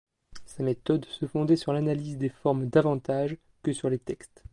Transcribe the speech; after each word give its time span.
Sa 0.47 0.63
méthode 0.63 1.05
se 1.05 1.27
fondait 1.27 1.55
sur 1.55 1.73
l'analyse 1.73 2.17
des 2.17 2.29
formes 2.29 2.65
davantage 2.67 3.37
que 3.61 3.71
sur 3.71 3.87
les 3.87 3.99
textes. 3.99 4.43